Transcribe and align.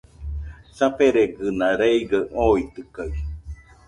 Saferegɨna 0.77 1.67
reigaɨ 1.79 2.19
oitɨkaɨ 2.53 3.11